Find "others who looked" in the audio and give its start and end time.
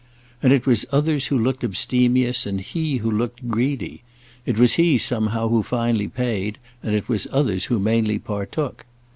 0.91-1.63